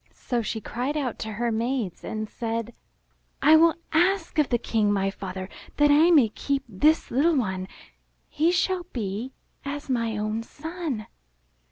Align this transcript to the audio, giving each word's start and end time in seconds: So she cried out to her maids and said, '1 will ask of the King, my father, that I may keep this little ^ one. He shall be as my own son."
So 0.09 0.41
she 0.41 0.59
cried 0.59 0.97
out 0.97 1.19
to 1.19 1.33
her 1.33 1.51
maids 1.51 2.03
and 2.03 2.27
said, 2.27 2.73
'1 3.43 3.61
will 3.61 3.75
ask 3.93 4.39
of 4.39 4.49
the 4.49 4.57
King, 4.57 4.91
my 4.91 5.11
father, 5.11 5.47
that 5.77 5.91
I 5.91 6.09
may 6.09 6.29
keep 6.29 6.63
this 6.67 7.11
little 7.11 7.35
^ 7.35 7.37
one. 7.37 7.67
He 8.27 8.51
shall 8.51 8.87
be 8.93 9.31
as 9.63 9.91
my 9.91 10.17
own 10.17 10.41
son." 10.41 11.05